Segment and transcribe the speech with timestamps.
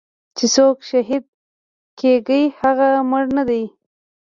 [0.37, 1.23] چې سوک شهيد
[1.99, 3.63] کيګي هغه مړ نه دې.